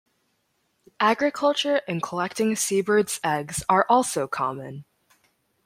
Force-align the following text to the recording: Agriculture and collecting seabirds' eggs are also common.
Agriculture 0.99 1.81
and 1.87 2.01
collecting 2.01 2.55
seabirds' 2.55 3.19
eggs 3.23 3.63
are 3.69 3.85
also 3.87 4.27
common. 4.27 4.83